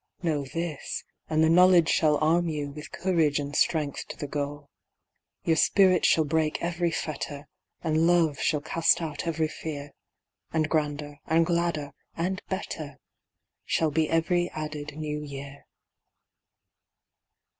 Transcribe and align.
Know 0.23 0.45
this, 0.45 1.03
and 1.29 1.43
the 1.43 1.47
knowledge 1.51 1.87
shall 1.89 2.17
arm 2.17 2.49
you 2.49 2.71
With 2.71 2.91
courage 2.91 3.37
and 3.37 3.55
strength 3.55 4.07
to 4.07 4.17
the 4.17 4.25
goal. 4.25 4.71
Your 5.43 5.57
spirit 5.57 6.07
shall 6.07 6.23
break 6.25 6.59
every 6.59 6.89
fetter, 6.89 7.47
And 7.83 8.07
love 8.07 8.39
shall 8.39 8.61
cast 8.61 8.99
out 8.99 9.27
every 9.27 9.47
fear. 9.47 9.91
And 10.51 10.67
grander, 10.67 11.19
and 11.27 11.45
gladder, 11.45 11.91
and 12.17 12.41
better 12.49 12.97
Shall 13.63 13.91
be 13.91 14.09
every 14.09 14.49
added 14.55 14.97
new 14.97 15.21
year. 15.21 15.65